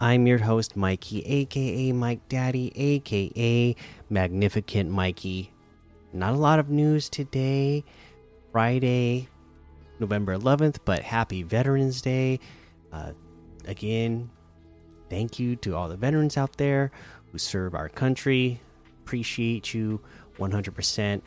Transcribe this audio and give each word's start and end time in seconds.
I'm 0.00 0.26
your 0.26 0.38
host, 0.38 0.76
Mikey, 0.76 1.24
aka 1.24 1.92
Mike 1.92 2.28
Daddy, 2.28 2.72
aka 2.74 3.74
Magnificent 4.08 4.90
Mikey. 4.90 5.52
Not 6.12 6.34
a 6.34 6.36
lot 6.36 6.58
of 6.58 6.70
news 6.70 7.08
today, 7.08 7.84
Friday, 8.52 9.28
November 9.98 10.36
11th, 10.38 10.78
but 10.84 11.02
happy 11.02 11.42
Veterans 11.42 12.00
Day. 12.00 12.40
Uh, 12.92 13.12
again, 13.66 14.30
thank 15.10 15.38
you 15.38 15.56
to 15.56 15.74
all 15.74 15.88
the 15.88 15.96
veterans 15.96 16.36
out 16.36 16.56
there 16.56 16.90
who 17.32 17.38
serve 17.38 17.74
our 17.74 17.88
country. 17.88 18.60
Appreciate 19.04 19.74
you 19.74 20.00
100%. 20.38 21.22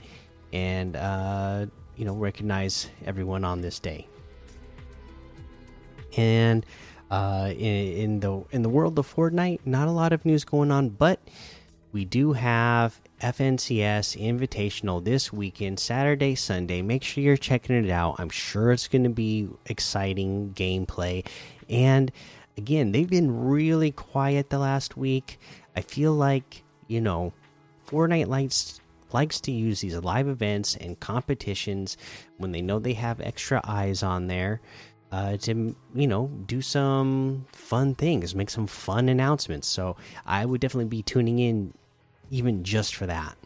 And, 0.53 0.95
uh, 0.95 1.65
you 2.01 2.05
know 2.05 2.15
recognize 2.15 2.89
everyone 3.05 3.43
on 3.43 3.61
this 3.61 3.79
day 3.79 4.07
and 6.17 6.65
uh, 7.11 7.51
in, 7.51 7.59
in, 7.59 8.19
the 8.21 8.41
in 8.51 8.63
the 8.63 8.69
world 8.69 8.97
of 8.97 9.13
Fortnite, 9.13 9.59
not 9.65 9.87
a 9.89 9.91
lot 9.91 10.13
of 10.13 10.25
news 10.25 10.45
going 10.45 10.71
on, 10.71 10.89
but 10.89 11.19
we 11.91 12.05
do 12.05 12.31
have 12.31 13.01
FNCS 13.19 14.17
Invitational 14.17 15.03
this 15.03 15.33
weekend, 15.33 15.77
Saturday, 15.77 16.35
Sunday. 16.35 16.81
Make 16.81 17.03
sure 17.03 17.21
you're 17.21 17.35
checking 17.35 17.75
it 17.83 17.91
out. 17.91 18.15
I'm 18.17 18.29
sure 18.29 18.71
it's 18.71 18.87
going 18.87 19.03
to 19.03 19.09
be 19.09 19.49
exciting 19.65 20.53
gameplay. 20.55 21.27
And 21.69 22.13
again, 22.57 22.93
they've 22.93 23.09
been 23.09 23.45
really 23.45 23.91
quiet 23.91 24.49
the 24.49 24.59
last 24.59 24.95
week. 24.95 25.37
I 25.75 25.81
feel 25.81 26.13
like 26.13 26.63
you 26.87 27.01
know, 27.01 27.33
Fortnite 27.87 28.27
likes 28.27 28.79
likes 29.11 29.41
to 29.41 29.51
use 29.51 29.81
these 29.81 29.97
live 29.97 30.29
events 30.29 30.77
and 30.77 30.97
competitions 31.01 31.97
when 32.37 32.53
they 32.53 32.61
know 32.61 32.79
they 32.79 32.93
have 32.93 33.19
extra 33.19 33.59
eyes 33.65 34.01
on 34.01 34.27
there 34.27 34.61
uh, 35.11 35.37
to 35.37 35.75
you 35.93 36.07
know 36.07 36.27
do 36.45 36.61
some 36.61 37.45
fun 37.51 37.95
things, 37.95 38.33
make 38.33 38.49
some 38.49 38.67
fun 38.67 39.09
announcements. 39.09 39.67
So 39.67 39.97
I 40.25 40.45
would 40.45 40.61
definitely 40.61 40.85
be 40.85 41.03
tuning 41.03 41.39
in, 41.39 41.73
even 42.29 42.63
just 42.63 42.95
for 42.95 43.05
that. 43.07 43.37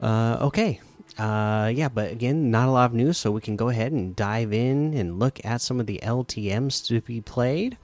Uh, 0.00 0.38
okay, 0.40 0.80
uh, 1.18 1.70
yeah, 1.74 1.88
but 1.88 2.10
again, 2.10 2.50
not 2.50 2.68
a 2.68 2.70
lot 2.70 2.86
of 2.86 2.94
news, 2.94 3.18
so 3.18 3.30
we 3.30 3.40
can 3.40 3.56
go 3.56 3.68
ahead 3.68 3.92
and 3.92 4.16
dive 4.16 4.52
in 4.52 4.94
and 4.94 5.18
look 5.18 5.44
at 5.44 5.60
some 5.60 5.80
of 5.80 5.86
the 5.86 6.00
LTM's 6.02 6.80
to 6.82 7.00
be 7.00 7.20
played. 7.20 7.76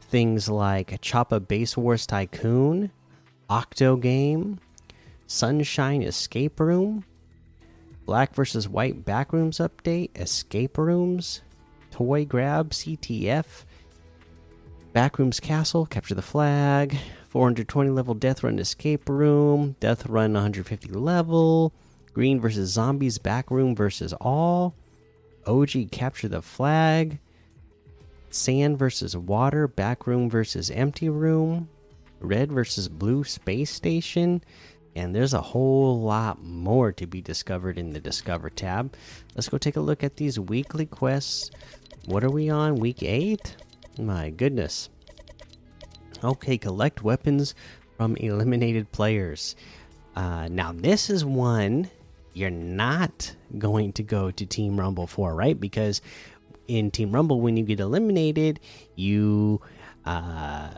Things 0.00 0.48
like 0.48 1.00
Choppa 1.00 1.46
Base 1.46 1.76
Wars 1.76 2.06
Tycoon, 2.06 2.90
Octo 3.48 3.96
Game, 3.96 4.60
Sunshine 5.26 6.02
Escape 6.02 6.58
Room, 6.60 7.04
Black 8.06 8.34
vs. 8.34 8.68
White 8.68 9.04
Backrooms 9.04 9.58
Update, 9.66 10.10
Escape 10.18 10.76
Rooms, 10.78 11.42
Toy 11.94 12.24
Grab 12.24 12.70
CTF, 12.70 13.44
Backrooms 14.92 15.40
Castle, 15.40 15.86
Capture 15.86 16.16
the 16.16 16.22
Flag, 16.22 16.98
420 17.28 17.90
level 17.90 18.14
Death 18.14 18.42
Run 18.42 18.58
Escape 18.58 19.08
Room, 19.08 19.76
Death 19.78 20.04
Run 20.06 20.32
150 20.32 20.88
level, 20.88 21.72
Green 22.12 22.40
versus 22.40 22.72
Zombies 22.72 23.18
Backroom 23.18 23.76
versus 23.76 24.12
All, 24.14 24.74
OG 25.46 25.92
Capture 25.92 26.26
the 26.26 26.42
Flag, 26.42 27.20
Sand 28.28 28.76
versus 28.76 29.16
Water 29.16 29.68
Backroom 29.68 30.28
versus 30.28 30.72
Empty 30.72 31.08
Room, 31.08 31.68
Red 32.18 32.50
versus 32.50 32.88
Blue 32.88 33.22
Space 33.22 33.70
Station, 33.70 34.42
and 34.96 35.14
there's 35.14 35.34
a 35.34 35.40
whole 35.40 36.00
lot 36.00 36.42
more 36.42 36.92
to 36.92 37.06
be 37.06 37.20
discovered 37.20 37.78
in 37.78 37.90
the 37.90 38.00
Discover 38.00 38.50
tab. 38.50 38.94
Let's 39.34 39.48
go 39.48 39.58
take 39.58 39.76
a 39.76 39.80
look 39.80 40.04
at 40.04 40.16
these 40.16 40.38
weekly 40.38 40.86
quests. 40.86 41.50
What 42.06 42.22
are 42.22 42.30
we 42.30 42.50
on? 42.50 42.76
Week 42.76 43.02
8? 43.02 43.56
My 43.98 44.30
goodness. 44.30 44.90
Okay, 46.22 46.58
collect 46.58 47.02
weapons 47.02 47.54
from 47.96 48.16
eliminated 48.16 48.92
players. 48.92 49.56
Uh, 50.14 50.48
now, 50.48 50.72
this 50.72 51.08
is 51.08 51.24
one 51.24 51.88
you're 52.34 52.50
not 52.50 53.34
going 53.58 53.92
to 53.92 54.02
go 54.02 54.30
to 54.30 54.44
Team 54.44 54.78
Rumble 54.78 55.06
for, 55.06 55.34
right? 55.34 55.58
Because 55.58 56.02
in 56.68 56.90
Team 56.90 57.12
Rumble, 57.12 57.40
when 57.40 57.56
you 57.56 57.64
get 57.64 57.80
eliminated, 57.80 58.60
you 58.96 59.62
uh, 60.04 60.70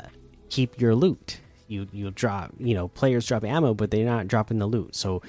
keep 0.48 0.80
your 0.80 0.94
loot 0.94 1.40
you 1.68 1.88
you 1.92 2.10
drop 2.12 2.52
you 2.58 2.74
know 2.74 2.88
players 2.88 3.26
drop 3.26 3.44
ammo 3.44 3.74
but 3.74 3.90
they're 3.90 4.04
not 4.04 4.28
dropping 4.28 4.58
the 4.58 4.66
loot 4.66 4.94
so 4.94 5.20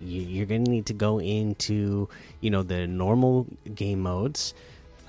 you, 0.00 0.42
are 0.42 0.46
gonna 0.46 0.60
need 0.60 0.86
to 0.86 0.94
go 0.94 1.20
into 1.20 2.08
you 2.40 2.50
know 2.50 2.62
the 2.62 2.86
normal 2.86 3.46
game 3.74 4.00
modes 4.00 4.54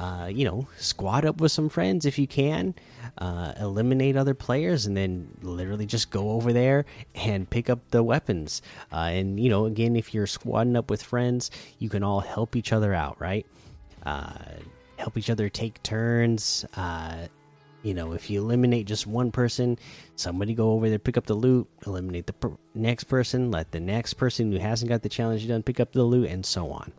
uh, 0.04 0.26
you 0.28 0.44
know 0.44 0.68
squad 0.78 1.24
up 1.24 1.40
with 1.40 1.52
some 1.52 1.70
friends 1.70 2.06
if 2.06 2.20
you 2.20 2.28
can 2.28 2.76
uh, 3.20 3.54
eliminate 3.60 4.18
other 4.18 4.34
players 4.34 4.86
and 4.86 4.98
then 4.98 5.30
literally 5.42 5.86
just 5.86 6.10
go 6.10 6.32
over 6.32 6.52
there 6.52 6.86
and 7.16 7.50
pick 7.50 7.70
up 7.70 7.80
the 7.92 8.04
weapons. 8.04 8.62
Uh, 8.92 9.12
and 9.18 9.40
you 9.40 9.50
know 9.50 9.66
again 9.66 9.96
if 9.96 10.14
you're 10.14 10.26
squadding 10.26 10.76
up 10.76 10.90
with 10.90 11.02
friends 11.02 11.52
you 11.80 11.88
can 11.88 12.04
all 12.04 12.20
help 12.20 12.56
each 12.56 12.74
other 12.74 12.94
out 12.94 13.20
right? 13.22 13.46
Uh, 14.06 14.34
help 14.98 15.18
each 15.18 15.30
other 15.30 15.48
take 15.48 15.82
turns. 15.84 16.66
Uh, 16.76 17.28
you 17.82 17.94
know, 17.94 18.14
if 18.14 18.30
you 18.30 18.42
eliminate 18.42 18.88
just 18.88 19.06
one 19.06 19.32
person, 19.32 19.78
somebody 20.16 20.54
go 20.54 20.72
over 20.72 20.90
there, 20.90 21.00
pick 21.00 21.18
up 21.18 21.26
the 21.26 21.34
loot, 21.34 21.68
eliminate 21.86 22.28
the 22.28 22.34
per 22.34 22.52
next 22.74 23.06
person, 23.06 23.52
let 23.52 23.72
the 23.72 23.80
next 23.80 24.14
person 24.16 24.52
who 24.52 24.58
hasn't 24.58 24.88
got 24.88 25.02
the 25.02 25.10
challenge 25.10 25.46
done 25.48 25.64
pick 25.64 25.82
up 25.82 25.92
the 25.92 26.04
loot, 26.04 26.30
and 26.30 26.46
so 26.46 26.72
on. 26.72 26.94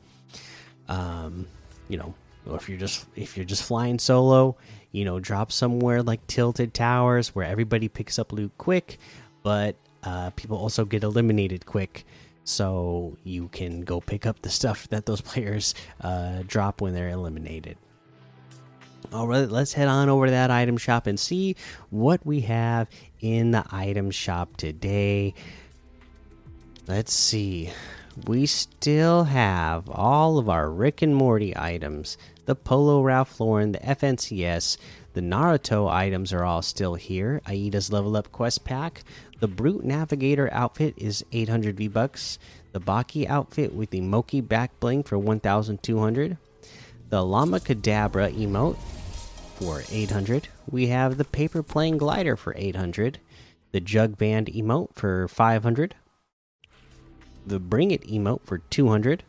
Um, 0.89 1.47
you 1.89 1.97
know, 1.97 2.15
or 2.47 2.57
if 2.57 2.69
you're 2.69 2.79
just 2.79 3.07
if 3.17 3.37
you're 3.37 3.47
just 3.47 3.63
flying 3.63 3.99
solo, 3.99 4.57
you 4.93 5.05
know, 5.05 5.19
drop 5.21 5.53
somewhere 5.53 6.03
like 6.03 6.27
tilted 6.27 6.75
towers 6.75 7.35
where 7.35 7.47
everybody 7.47 7.89
picks 7.89 8.19
up 8.19 8.33
loot 8.33 8.53
quick, 8.59 8.99
but 9.43 9.77
uh, 10.03 10.31
people 10.31 10.57
also 10.57 10.85
get 10.85 11.03
eliminated 11.03 11.67
quick. 11.67 12.05
So 12.45 13.17
you 13.25 13.49
can 13.49 13.83
go 13.83 14.01
pick 14.01 14.27
up 14.27 14.43
the 14.43 14.51
stuff 14.51 14.89
that 14.89 15.07
those 15.07 15.21
players 15.33 15.75
uh, 16.01 16.43
drop 16.47 16.81
when 16.81 16.95
they're 16.95 17.09
eliminated. 17.09 17.79
All 19.13 19.27
right, 19.27 19.49
let's 19.49 19.73
head 19.73 19.89
on 19.89 20.09
over 20.09 20.27
to 20.27 20.31
that 20.31 20.51
item 20.51 20.77
shop 20.77 21.07
and 21.07 21.21
see 21.21 21.57
what 21.91 22.25
we 22.25 22.41
have 22.41 22.89
in 23.21 23.51
the 23.51 23.65
item 23.71 24.11
shop 24.11 24.57
today. 24.57 25.35
Let's 26.87 27.13
see. 27.13 27.71
We 28.27 28.47
still 28.47 29.25
have 29.25 29.89
all 29.89 30.39
of 30.39 30.49
our 30.49 30.71
Rick 30.71 31.03
and 31.03 31.15
Morty 31.15 31.57
items. 31.57 32.17
The 32.47 32.55
Polo 32.55 33.03
Ralph 33.03 33.41
Lauren, 33.41 33.73
the 33.73 33.79
FNCS, 33.79 34.77
the 35.15 35.21
Naruto 35.21 35.89
items 35.89 36.33
are 36.33 36.45
all 36.45 36.61
still 36.61 36.95
here. 36.95 37.41
Aida's 37.47 37.93
level 37.93 38.17
up 38.17 38.33
quest 38.33 38.65
pack. 38.65 39.05
The 39.39 39.47
Brute 39.47 39.85
Navigator 39.85 40.53
outfit 40.53 40.95
is 40.97 41.25
800 41.31 41.77
V 41.77 41.87
bucks. 41.89 42.39
The 42.73 42.81
Baki 42.81 43.27
outfit 43.27 43.73
with 43.73 43.91
the 43.91 44.01
Moki 44.01 44.41
back 44.41 44.79
bling 44.81 45.05
for 45.05 45.17
1200. 45.17 46.37
The 47.11 47.25
Llama 47.25 47.61
Cadabra 47.61 48.35
emote 48.35 48.77
for 49.55 49.85
800. 49.89 50.49
We 50.69 50.89
have 50.89 51.17
the 51.17 51.25
paper 51.25 51.63
plane 51.63 51.97
glider 51.97 52.37
for 52.37 52.53
800. 52.57 53.21
The 53.71 53.81
jug 53.81 54.19
band 54.19 54.49
emote 54.49 54.95
for 54.95 55.29
500. 55.29 55.95
The 57.47 57.61
bring 57.61 57.93
it 57.93 58.03
emote 58.09 58.41
for 58.45 58.59
200. 58.59 59.23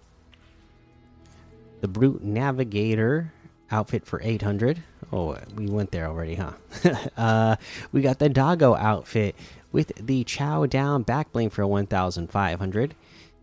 The 1.85 1.91
brute 1.91 2.23
navigator 2.23 3.31
outfit 3.69 4.07
for 4.07 4.19
800. 4.23 4.81
Oh, 5.13 5.37
we 5.55 5.67
went 5.67 5.91
there 5.91 6.07
already, 6.07 6.33
huh? 6.33 6.53
uh, 7.15 7.57
we 7.91 8.01
got 8.01 8.17
the 8.17 8.27
doggo 8.27 8.73
outfit 8.73 9.35
with 9.71 9.91
the 10.03 10.23
chow 10.23 10.65
down 10.65 11.03
back 11.03 11.31
bling 11.31 11.51
for 11.51 11.67
1500. 11.67 12.95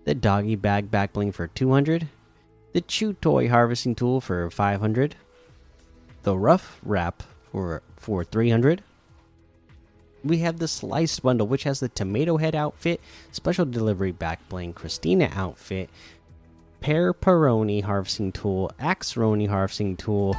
The 0.07 0.15
doggy 0.17 0.57
bag 0.57 0.91
back 0.91 1.13
bling 1.13 1.31
for 1.31 1.47
200. 1.47 2.09
The 2.73 2.81
chew 2.81 3.13
toy 3.13 3.49
harvesting 3.49 3.95
tool 3.95 4.21
for 4.21 4.51
500 4.51 5.15
the 6.25 6.37
rough 6.37 6.81
wrap 6.83 7.23
for 7.53 7.81
for 7.97 8.25
300 8.25 8.83
we 10.25 10.39
have 10.39 10.59
the 10.59 10.67
sliced 10.67 11.23
bundle 11.23 11.47
which 11.47 11.63
has 11.63 11.79
the 11.79 11.89
tomato 11.89 12.39
head 12.39 12.57
outfit 12.57 13.01
special 13.31 13.65
delivery 13.65 14.13
back 14.13 14.49
bling 14.49 14.73
christina 14.73 15.31
outfit 15.33 15.91
pear 16.83 17.15
peroni 17.15 17.83
harvesting 17.83 18.33
tool 18.33 18.71
axroni 18.81 19.49
harvesting 19.49 19.97
tool 19.97 20.37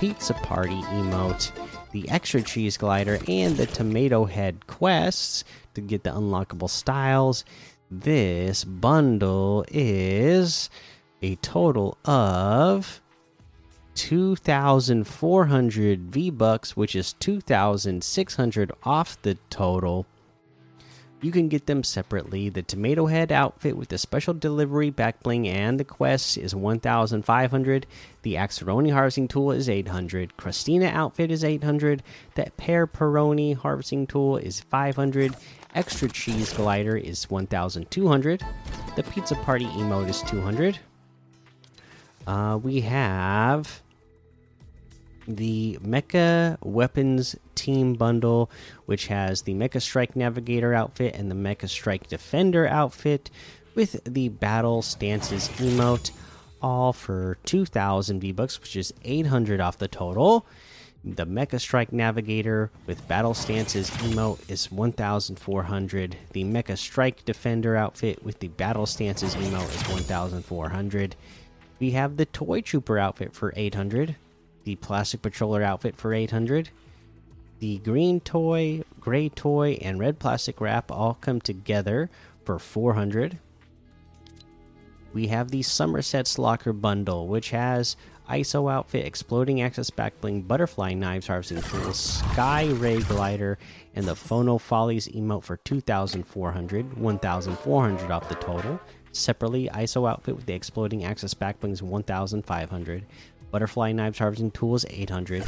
pizza 0.00 0.34
party 0.34 0.82
emote 0.82 1.52
the 1.94 2.06
extra 2.10 2.42
cheese 2.42 2.76
glider, 2.76 3.18
and 3.28 3.56
the 3.56 3.66
tomato 3.66 4.24
head 4.24 4.66
quests 4.66 5.44
to 5.74 5.80
get 5.80 6.02
the 6.02 6.10
unlockable 6.10 6.68
styles. 6.68 7.44
This 7.88 8.64
bundle 8.64 9.64
is 9.68 10.68
a 11.22 11.36
total 11.36 11.96
of 12.04 13.00
2,400 13.94 16.00
V 16.00 16.30
bucks, 16.30 16.76
which 16.76 16.96
is 16.96 17.12
2,600 17.14 18.72
off 18.82 19.22
the 19.22 19.38
total. 19.48 20.04
You 21.20 21.32
can 21.32 21.48
get 21.48 21.66
them 21.66 21.82
separately. 21.82 22.48
The 22.50 22.62
Tomato 22.62 23.06
Head 23.06 23.32
outfit 23.32 23.76
with 23.76 23.88
the 23.88 23.96
special 23.96 24.34
delivery, 24.34 24.90
back 24.90 25.22
bling, 25.22 25.48
and 25.48 25.80
the 25.80 25.84
quest 25.84 26.36
is 26.36 26.54
1,500. 26.54 27.86
The 28.22 28.34
Axeroni 28.34 28.92
harvesting 28.92 29.28
tool 29.28 29.50
is 29.50 29.68
800. 29.68 30.36
Christina 30.36 30.86
outfit 30.86 31.30
is 31.30 31.42
800. 31.42 32.02
That 32.34 32.56
Pear 32.56 32.86
Peroni 32.86 33.56
harvesting 33.56 34.06
tool 34.06 34.36
is 34.36 34.60
500. 34.60 35.34
Extra 35.74 36.08
cheese 36.08 36.52
glider 36.52 36.96
is 36.96 37.30
1,200. 37.30 38.44
The 38.96 39.02
pizza 39.04 39.34
party 39.36 39.66
emote 39.66 40.08
is 40.08 40.22
200. 40.22 40.78
Uh, 42.26 42.58
we 42.62 42.80
have 42.80 43.82
the 45.26 45.78
Mecha 45.82 46.58
Weapons 46.62 47.36
Team 47.54 47.94
Bundle, 47.94 48.50
which 48.86 49.06
has 49.06 49.42
the 49.42 49.54
Mecha 49.54 49.80
Strike 49.80 50.16
Navigator 50.16 50.74
outfit 50.74 51.14
and 51.14 51.30
the 51.30 51.34
Mecha 51.34 51.68
Strike 51.68 52.08
Defender 52.08 52.66
outfit 52.66 53.30
with 53.74 54.02
the 54.04 54.28
Battle 54.28 54.82
Stances 54.82 55.48
emote, 55.56 56.10
all 56.62 56.92
for 56.92 57.38
2,000 57.44 58.20
V 58.20 58.32
Bucks, 58.32 58.60
which 58.60 58.76
is 58.76 58.92
800 59.04 59.60
off 59.60 59.78
the 59.78 59.88
total. 59.88 60.46
The 61.06 61.26
Mecha 61.26 61.60
Strike 61.60 61.92
Navigator 61.92 62.70
with 62.86 63.06
Battle 63.08 63.34
Stances 63.34 63.90
emote 63.90 64.48
is 64.48 64.72
1,400. 64.72 66.16
The 66.32 66.44
Mecha 66.44 66.78
Strike 66.78 67.24
Defender 67.26 67.76
outfit 67.76 68.24
with 68.24 68.38
the 68.38 68.48
Battle 68.48 68.86
Stances 68.86 69.34
emote 69.34 69.68
is 69.74 69.88
1,400. 69.90 71.16
We 71.78 71.90
have 71.90 72.16
the 72.16 72.24
Toy 72.24 72.62
Trooper 72.62 72.98
outfit 72.98 73.34
for 73.34 73.52
800 73.54 74.16
the 74.64 74.76
plastic 74.76 75.22
patroller 75.22 75.62
outfit 75.62 75.96
for 75.96 76.12
800 76.12 76.70
the 77.60 77.78
green 77.78 78.20
toy 78.20 78.82
gray 79.00 79.28
toy 79.28 79.78
and 79.80 79.98
red 79.98 80.18
plastic 80.18 80.60
wrap 80.60 80.90
all 80.90 81.14
come 81.20 81.40
together 81.40 82.10
for 82.44 82.58
400 82.58 83.38
we 85.12 85.28
have 85.28 85.50
the 85.50 85.62
somerset's 85.62 86.38
locker 86.38 86.72
bundle 86.72 87.28
which 87.28 87.50
has 87.50 87.96
iso 88.30 88.72
outfit 88.72 89.06
exploding 89.06 89.60
access 89.62 89.90
backbling 89.90 90.46
butterfly 90.46 90.92
knives 90.94 91.26
harvesting 91.26 91.62
tools 91.62 91.98
sky 91.98 92.66
ray 92.78 93.00
glider 93.02 93.58
and 93.94 94.06
the 94.06 94.14
phono 94.14 94.60
follies 94.60 95.08
emote 95.08 95.44
for 95.44 95.56
2400 95.58 96.96
1400 96.96 98.10
off 98.10 98.28
the 98.28 98.34
total. 98.36 98.80
Separately 99.12 99.68
iso 99.72 100.08
outfit 100.10 100.34
with 100.34 100.46
the 100.46 100.54
exploding 100.54 101.04
access 101.04 101.34
backblings 101.34 101.82
1500 101.82 103.04
Butterfly 103.54 103.92
Knives 103.92 104.18
Harvesting 104.18 104.50
Tools 104.50 104.84
800. 104.90 105.44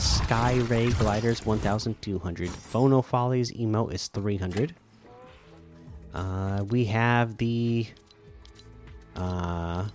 Sky 0.00 0.54
Ray 0.70 0.88
Gliders 0.92 1.44
1200. 1.44 2.48
Phono 2.48 3.04
Follies 3.04 3.52
Emote 3.52 3.92
is 3.92 4.08
300. 4.08 4.74
Uh, 6.14 6.64
we 6.70 6.86
have 6.86 7.36
the. 7.36 7.86
Uh, 9.14 9.86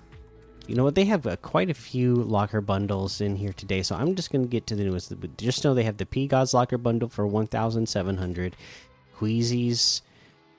you 0.68 0.76
know 0.76 0.84
what? 0.84 0.94
They 0.94 1.06
have 1.06 1.26
uh, 1.26 1.38
quite 1.38 1.72
a 1.72 1.74
few 1.74 2.14
locker 2.14 2.62
bundles 2.62 3.20
in 3.20 3.36
here 3.36 3.54
today, 3.54 3.82
so 3.82 3.96
I'm 3.96 4.14
just 4.14 4.32
going 4.32 4.44
to 4.44 4.48
get 4.48 4.68
to 4.68 4.76
the 4.76 4.84
newest. 4.84 5.12
Just 5.36 5.64
know 5.64 5.74
they 5.74 5.82
have 5.86 5.98
the 5.98 6.06
P 6.06 6.28
Gods 6.28 6.54
locker 6.54 6.78
bundle 6.78 7.10
for 7.10 7.26
1,700, 7.26 8.56
Queasy's 9.18 10.04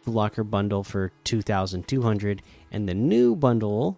locker 0.07 0.43
bundle 0.43 0.83
for 0.83 1.13
2,200, 1.23 2.43
and 2.73 2.89
the 2.89 2.95
new 2.95 3.37
bundle 3.37 3.97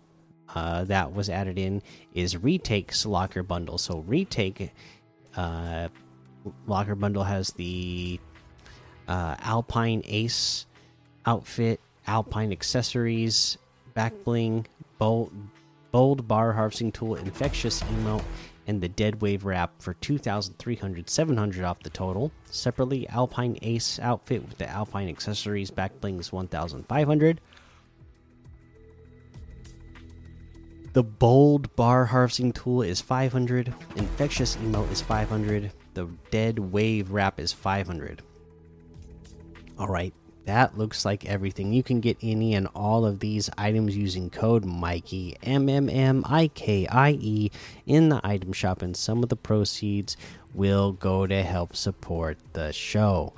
uh, 0.54 0.84
that 0.84 1.12
was 1.12 1.28
added 1.28 1.58
in 1.58 1.82
is 2.14 2.36
Retake's 2.36 3.04
locker 3.04 3.42
bundle. 3.42 3.78
So 3.78 4.00
Retake 4.00 4.72
uh, 5.36 5.88
locker 6.66 6.94
bundle 6.94 7.24
has 7.24 7.52
the 7.52 8.18
uh, 9.06 9.36
Alpine 9.40 10.02
Ace 10.06 10.66
outfit, 11.26 11.80
Alpine 12.06 12.52
accessories, 12.52 13.58
back 13.94 14.12
bling, 14.24 14.66
bold, 14.98 15.32
bold 15.90 16.26
bar 16.28 16.52
harvesting 16.52 16.92
tool, 16.92 17.16
infectious 17.16 17.82
emote, 17.82 18.24
and 18.66 18.80
the 18.80 18.88
dead 18.88 19.20
wave 19.22 19.44
wrap 19.44 19.72
for 19.80 19.94
2,300, 19.94 21.08
700 21.08 21.64
off 21.64 21.82
the 21.82 21.90
total. 21.90 22.30
Separately, 22.50 23.08
Alpine 23.08 23.58
Ace 23.62 23.98
outfit 24.00 24.46
with 24.46 24.58
the 24.58 24.68
Alpine 24.68 25.08
accessories, 25.08 25.70
back 25.70 25.98
bling 26.00 26.18
is 26.18 26.32
1,500. 26.32 27.40
The 30.92 31.02
bold 31.02 31.74
bar 31.76 32.06
harvesting 32.06 32.52
tool 32.52 32.82
is 32.82 33.00
500. 33.00 33.74
Infectious 33.96 34.56
emote 34.56 34.90
is 34.90 35.00
500. 35.02 35.70
The 35.94 36.08
dead 36.30 36.58
wave 36.58 37.10
wrap 37.10 37.38
is 37.38 37.52
500. 37.52 38.22
All 39.78 39.86
right, 39.86 40.14
that 40.46 40.78
looks 40.78 41.04
like 41.04 41.26
everything. 41.26 41.72
You 41.72 41.82
can 41.82 42.00
get 42.00 42.16
any 42.22 42.54
and 42.54 42.68
all 42.74 43.04
of 43.04 43.20
these 43.20 43.50
items 43.58 43.96
using 43.96 44.30
code 44.30 44.64
Mikey 44.64 45.36
M 45.42 45.68
M 45.68 45.90
M 45.90 46.24
I 46.26 46.48
K 46.48 46.86
I 46.86 47.10
E 47.20 47.50
in 47.86 48.08
the 48.08 48.20
item 48.24 48.52
shop, 48.52 48.80
and 48.80 48.96
some 48.96 49.22
of 49.22 49.28
the 49.28 49.36
proceeds 49.36 50.16
will 50.54 50.92
go 50.92 51.26
to 51.26 51.42
help 51.42 51.76
support 51.76 52.38
the 52.54 52.72
show. 52.72 53.34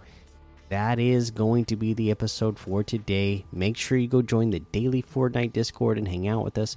That 0.70 1.00
is 1.00 1.32
going 1.32 1.64
to 1.64 1.76
be 1.76 1.94
the 1.94 2.12
episode 2.12 2.56
for 2.56 2.85
today. 2.85 3.44
Make 3.50 3.76
sure 3.76 3.99
you 3.99 4.06
go 4.06 4.23
join 4.23 4.50
the 4.50 4.61
daily 4.61 5.02
Fortnite 5.02 5.52
Discord 5.52 5.99
and 5.99 6.06
hang 6.06 6.29
out 6.29 6.44
with 6.44 6.56
us. 6.58 6.76